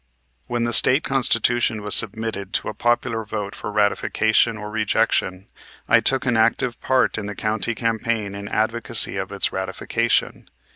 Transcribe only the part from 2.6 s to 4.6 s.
a popular vote for ratification